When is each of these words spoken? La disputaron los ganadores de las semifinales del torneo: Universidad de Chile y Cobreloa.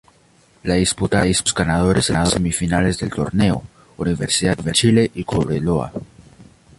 La 0.63 0.73
disputaron 0.73 1.27
los 1.27 1.53
ganadores 1.53 2.07
de 2.07 2.15
las 2.15 2.31
semifinales 2.31 2.97
del 2.97 3.11
torneo: 3.11 3.61
Universidad 3.97 4.57
de 4.57 4.71
Chile 4.71 5.11
y 5.13 5.23
Cobreloa. 5.23 5.93